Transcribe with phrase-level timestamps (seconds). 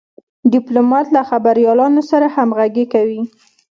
[0.53, 3.21] ډيپلومات له خبریالانو سره همږغي کوي.